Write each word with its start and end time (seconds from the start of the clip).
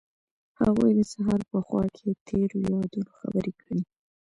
هغوی 0.61 0.91
د 0.97 0.99
سهار 1.11 1.41
په 1.51 1.57
خوا 1.65 1.83
کې 1.95 2.09
تیرو 2.27 2.57
یادونو 2.71 3.11
خبرې 3.19 3.53
کړې. 3.61 3.81